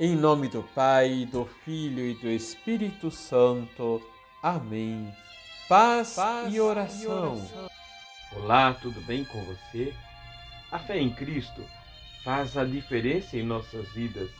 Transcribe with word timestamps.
Em 0.00 0.14
nome 0.14 0.46
do 0.46 0.62
Pai, 0.62 1.26
do 1.28 1.44
Filho 1.64 2.06
e 2.08 2.14
do 2.14 2.28
Espírito 2.28 3.10
Santo. 3.10 4.00
Amém. 4.40 5.12
Paz, 5.68 6.14
Paz 6.14 6.54
e, 6.54 6.60
oração. 6.60 7.02
e 7.02 7.06
oração. 7.08 7.70
Olá, 8.36 8.74
tudo 8.74 9.00
bem 9.00 9.24
com 9.24 9.42
você? 9.44 9.92
A 10.70 10.78
fé 10.78 11.00
em 11.00 11.10
Cristo 11.10 11.64
faz 12.22 12.56
a 12.56 12.64
diferença 12.64 13.36
em 13.36 13.42
nossas 13.42 13.88
vidas. 13.88 14.30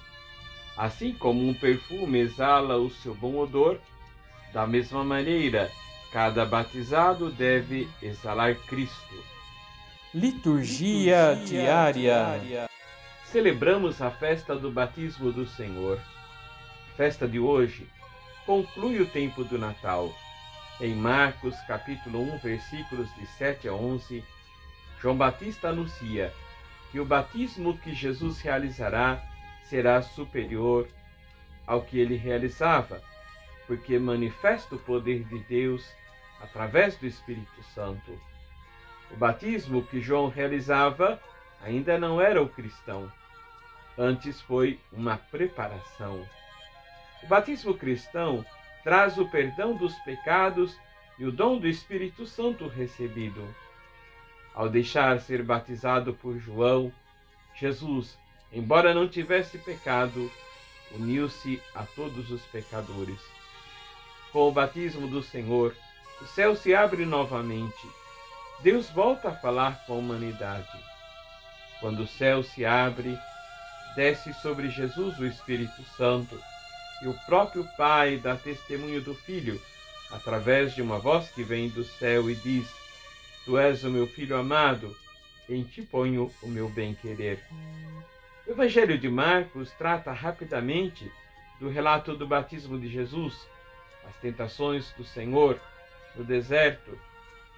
Assim 0.77 1.13
como 1.13 1.49
um 1.49 1.53
perfume 1.53 2.21
exala 2.21 2.77
o 2.77 2.89
seu 2.89 3.13
bom 3.17 3.37
odor, 3.39 3.81
da 4.53 4.65
mesma 4.65 5.03
maneira, 5.03 5.73
cada 6.13 6.47
batizado 6.47 7.33
deve 7.33 7.89
exalar 8.01 8.55
Cristo. 8.69 9.25
Liturgia, 10.15 11.33
Liturgia 11.33 11.45
diária. 11.45 11.93
diária 11.93 12.78
celebramos 13.31 14.01
a 14.01 14.11
festa 14.11 14.57
do 14.57 14.71
batismo 14.71 15.31
do 15.31 15.47
Senhor. 15.47 16.01
A 16.93 16.97
festa 16.97 17.29
de 17.29 17.39
hoje 17.39 17.87
conclui 18.47 19.03
o 19.03 19.07
tempo 19.07 19.45
do 19.45 19.59
Natal. 19.59 20.11
Em 20.81 20.95
Marcos 20.95 21.55
capítulo 21.67 22.23
1, 22.23 22.39
versículos 22.39 23.15
de 23.17 23.27
7 23.27 23.69
a 23.69 23.75
11, 23.75 24.25
João 24.99 25.15
Batista 25.15 25.69
anuncia 25.69 26.33
que 26.91 26.99
o 26.99 27.05
batismo 27.05 27.77
que 27.77 27.95
Jesus 27.95 28.41
realizará 28.41 29.23
será 29.65 30.01
superior 30.01 30.89
ao 31.67 31.83
que 31.83 31.99
ele 31.99 32.17
realizava, 32.17 33.03
porque 33.67 33.99
manifesta 33.99 34.75
o 34.75 34.79
poder 34.79 35.25
de 35.25 35.39
Deus 35.41 35.87
através 36.41 36.97
do 36.97 37.07
Espírito 37.07 37.63
Santo. 37.75 38.19
O 39.11 39.17
batismo 39.17 39.83
que 39.83 40.01
João 40.01 40.29
realizava 40.29 41.21
ainda 41.63 41.99
não 41.99 42.21
era 42.21 42.43
o 42.43 42.49
cristão, 42.49 43.11
antes 43.97 44.41
foi 44.41 44.79
uma 44.93 45.17
preparação. 45.17 46.25
O 47.23 47.27
batismo 47.27 47.75
cristão 47.75 48.45
traz 48.85 49.19
o 49.19 49.29
perdão 49.29 49.75
dos 49.75 49.95
pecados 50.01 50.77
e 51.19 51.25
o 51.25 51.33
dom 51.33 51.59
do 51.59 51.67
Espírito 51.67 52.27
Santo 52.27 52.69
recebido. 52.69 53.43
Ao 54.55 54.69
deixar 54.69 55.21
ser 55.21 55.43
batizado 55.43 56.15
por 56.15 56.39
João, 56.39 56.93
Jesus, 57.55 58.17
embora 58.53 58.95
não 58.95 59.09
tivesse 59.09 59.59
pecado, 59.59 60.31
uniu-se 60.93 61.61
a 61.75 61.85
todos 61.85 62.31
os 62.31 62.43
pecadores. 62.47 63.21
Com 64.33 64.49
o 64.49 64.53
batismo 64.53 65.09
do 65.09 65.23
Senhor, 65.23 65.75
o 66.21 66.27
céu 66.27 66.55
se 66.55 66.75
abre 66.75 67.05
novamente. 67.05 67.89
Deus 68.61 68.91
volta 68.91 69.29
a 69.31 69.35
falar 69.35 69.85
com 69.87 69.95
a 69.95 69.97
humanidade. 69.97 70.69
Quando 71.81 72.01
o 72.01 72.07
céu 72.07 72.43
se 72.43 72.65
abre, 72.65 73.19
desce 73.95 74.33
sobre 74.35 74.69
Jesus 74.69 75.19
o 75.19 75.27
Espírito 75.27 75.83
Santo, 75.97 76.41
e 77.03 77.07
o 77.07 77.15
próprio 77.27 77.65
Pai 77.77 78.17
dá 78.17 78.37
testemunho 78.37 79.01
do 79.01 79.15
Filho, 79.15 79.61
através 80.11 80.75
de 80.75 80.83
uma 80.83 80.99
voz 80.99 81.31
que 81.31 81.45
vem 81.45 81.69
do 81.69 81.85
céu 81.85 82.29
e 82.29 82.35
diz: 82.35 82.69
Tu 83.45 83.57
és 83.57 83.85
o 83.85 83.91
meu 83.91 84.07
filho 84.07 84.37
amado, 84.37 84.95
em 85.49 85.63
ti 85.63 85.83
ponho 85.83 86.33
o 86.43 86.49
meu 86.49 86.69
bem-querer. 86.69 87.39
O 88.47 88.51
Evangelho 88.51 88.99
de 88.99 89.09
Marcos 89.09 89.71
trata 89.73 90.11
rapidamente 90.11 91.11
do 91.61 91.69
relato 91.69 92.17
do 92.17 92.27
batismo 92.27 92.79
de 92.79 92.89
Jesus, 92.89 93.35
as 94.09 94.17
tentações 94.17 94.91
do 94.93 95.05
Senhor 95.05 95.61
no 96.17 96.25
deserto 96.25 96.99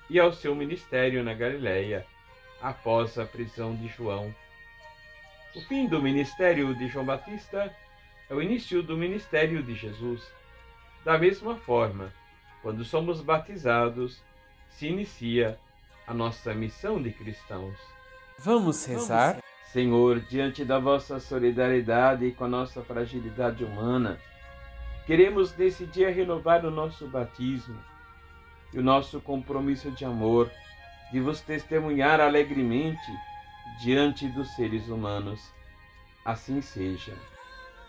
e 0.08 0.18
ao 0.18 0.32
seu 0.32 0.54
ministério 0.54 1.22
na 1.22 1.32
Galiléia 1.32 2.04
após 2.61 3.19
a 3.19 3.25
prisão 3.25 3.75
de 3.75 3.89
João. 3.89 4.34
O 5.55 5.61
fim 5.62 5.86
do 5.86 6.00
ministério 6.00 6.75
de 6.75 6.89
João 6.89 7.05
Batista 7.05 7.75
é 8.28 8.34
o 8.34 8.42
início 8.42 8.83
do 8.83 8.97
ministério 8.97 9.62
de 9.62 9.75
Jesus. 9.75 10.22
Da 11.05 11.19
mesma 11.19 11.56
forma, 11.56 12.12
quando 12.62 12.84
somos 12.84 13.20
batizados, 13.20 14.22
se 14.69 14.86
inicia 14.86 15.58
a 16.06 16.15
nossa 16.15 16.54
missão 16.54 17.03
de 17.03 17.10
cristãos. 17.10 17.76
Vamos 18.38 18.84
rezar? 18.84 19.38
Senhor, 19.72 20.20
diante 20.20 20.65
da 20.65 20.78
vossa 20.78 21.20
solidariedade 21.20 22.26
e 22.26 22.32
com 22.32 22.44
a 22.44 22.49
nossa 22.49 22.82
fragilidade 22.82 23.65
humana, 23.65 24.19
queremos 25.06 25.56
nesse 25.56 25.87
dia 25.87 26.12
renovar 26.12 26.65
o 26.65 26.70
nosso 26.70 27.06
batismo 27.06 27.78
e 28.72 28.78
o 28.78 28.82
nosso 28.82 29.20
compromisso 29.20 29.91
de 29.91 30.04
amor, 30.04 30.50
de 31.12 31.21
vos 31.21 31.41
testemunhar 31.41 32.21
alegremente 32.21 33.10
diante 33.81 34.28
dos 34.28 34.54
seres 34.54 34.88
humanos. 34.88 35.41
Assim 36.25 36.60
seja. 36.60 37.15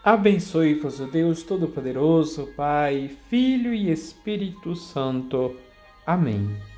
Abençoe-vos 0.04 1.00
o 1.00 1.06
Deus 1.06 1.44
Todo-Poderoso, 1.44 2.48
Pai, 2.56 3.12
Filho 3.30 3.74
e 3.74 3.92
Espírito 3.92 4.76
Santo. 4.76 5.56
Amém. 6.06 6.71